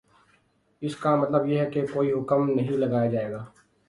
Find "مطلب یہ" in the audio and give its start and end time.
1.15-1.59